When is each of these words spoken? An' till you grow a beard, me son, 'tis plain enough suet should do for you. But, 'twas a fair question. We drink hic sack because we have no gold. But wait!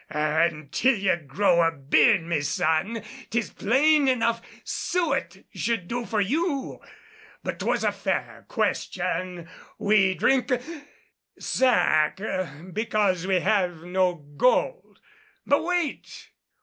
An' 0.09 0.69
till 0.71 0.95
you 0.95 1.15
grow 1.15 1.61
a 1.61 1.71
beard, 1.71 2.23
me 2.23 2.41
son, 2.41 3.03
'tis 3.29 3.51
plain 3.53 4.07
enough 4.07 4.41
suet 4.63 5.45
should 5.53 5.87
do 5.87 6.07
for 6.07 6.19
you. 6.19 6.79
But, 7.43 7.59
'twas 7.59 7.83
a 7.83 7.91
fair 7.91 8.45
question. 8.47 9.47
We 9.77 10.15
drink 10.15 10.49
hic 10.49 10.63
sack 11.37 12.19
because 12.73 13.27
we 13.27 13.41
have 13.41 13.83
no 13.83 14.15
gold. 14.15 14.97
But 15.45 15.63
wait! 15.63 16.31